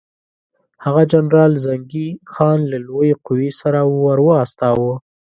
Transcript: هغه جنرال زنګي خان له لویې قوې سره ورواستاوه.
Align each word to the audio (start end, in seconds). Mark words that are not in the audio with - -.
هغه 0.83 1.03
جنرال 1.11 1.51
زنګي 1.65 2.07
خان 2.33 2.59
له 2.71 2.77
لویې 2.87 3.15
قوې 3.25 3.49
سره 3.61 3.79
ورواستاوه. 4.03 4.93